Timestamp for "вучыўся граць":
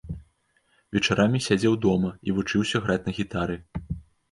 2.39-3.01